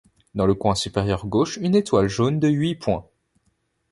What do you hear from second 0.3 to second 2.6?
Dans le coin supérieur gauche une étoile jaune de